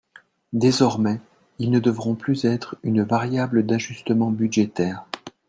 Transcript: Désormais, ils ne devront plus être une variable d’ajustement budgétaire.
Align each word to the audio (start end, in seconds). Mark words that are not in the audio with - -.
Désormais, 0.53 1.21
ils 1.59 1.69
ne 1.69 1.77
devront 1.77 2.15
plus 2.15 2.43
être 2.47 2.75
une 2.81 3.03
variable 3.03 3.63
d’ajustement 3.67 4.31
budgétaire. 4.31 5.05